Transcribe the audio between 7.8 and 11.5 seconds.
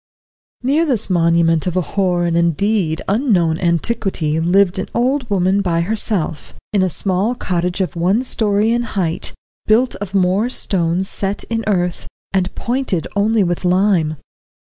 of one story in height, built of moor stones set